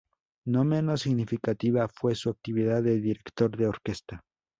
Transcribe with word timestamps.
No 0.47 0.63
menos 0.63 1.01
significativa 1.01 1.87
fue 1.87 2.15
su 2.15 2.31
actividad 2.31 2.81
de 2.81 2.99
director 2.99 3.55
de 3.55 3.67
orquesta. 3.67 4.23